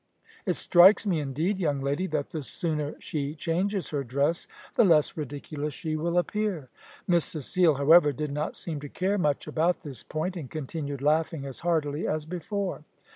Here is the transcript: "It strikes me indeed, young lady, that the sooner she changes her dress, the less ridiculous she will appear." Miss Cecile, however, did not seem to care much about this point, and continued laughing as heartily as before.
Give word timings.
"It 0.47 0.55
strikes 0.55 1.05
me 1.05 1.19
indeed, 1.19 1.59
young 1.59 1.79
lady, 1.79 2.07
that 2.07 2.29
the 2.31 2.41
sooner 2.41 2.95
she 2.99 3.35
changes 3.35 3.89
her 3.89 4.03
dress, 4.03 4.47
the 4.73 4.83
less 4.83 5.15
ridiculous 5.15 5.75
she 5.75 5.95
will 5.95 6.17
appear." 6.17 6.69
Miss 7.07 7.23
Cecile, 7.23 7.75
however, 7.75 8.11
did 8.11 8.31
not 8.31 8.55
seem 8.57 8.79
to 8.79 8.89
care 8.89 9.19
much 9.19 9.45
about 9.45 9.81
this 9.81 10.01
point, 10.01 10.35
and 10.35 10.49
continued 10.49 11.03
laughing 11.03 11.45
as 11.45 11.59
heartily 11.59 12.07
as 12.07 12.25
before. 12.25 12.83